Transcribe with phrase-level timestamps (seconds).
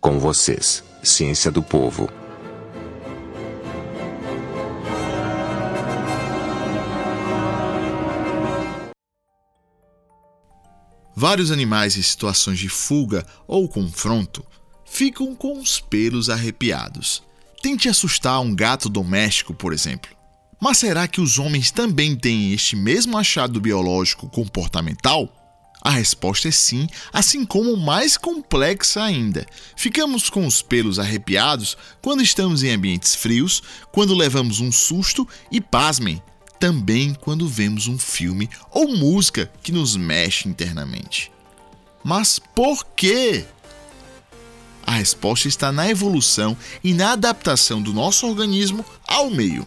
[0.00, 2.08] Com vocês, Ciência do Povo.
[11.16, 14.46] Vários animais em situações de fuga ou confronto
[14.86, 17.24] ficam com os pelos arrepiados.
[17.60, 20.12] Tente assustar um gato doméstico, por exemplo.
[20.60, 25.37] Mas será que os homens também têm este mesmo achado biológico comportamental?
[25.80, 29.46] A resposta é sim, assim como mais complexa ainda.
[29.76, 35.60] Ficamos com os pelos arrepiados quando estamos em ambientes frios, quando levamos um susto e,
[35.60, 36.22] pasmem,
[36.58, 41.30] também quando vemos um filme ou música que nos mexe internamente.
[42.02, 43.46] Mas por quê?
[44.84, 49.66] A resposta está na evolução e na adaptação do nosso organismo ao meio.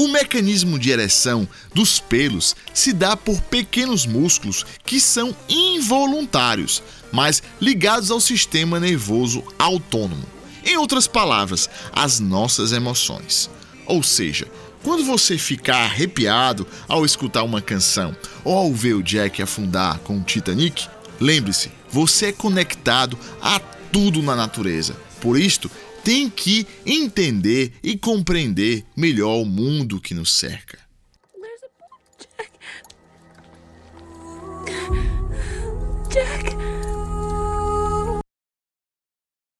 [0.00, 6.82] O mecanismo de ereção dos pelos se dá por pequenos músculos que são involuntários,
[7.12, 10.24] mas ligados ao sistema nervoso autônomo.
[10.64, 13.50] Em outras palavras, as nossas emoções.
[13.84, 14.48] Ou seja,
[14.82, 20.16] quando você ficar arrepiado ao escutar uma canção ou ao ver o Jack afundar com
[20.16, 20.88] o Titanic,
[21.20, 23.60] lembre-se, você é conectado a
[23.92, 24.96] tudo na natureza.
[25.20, 25.70] Por isto,
[26.02, 30.89] tem que entender e compreender melhor o mundo que nos cerca.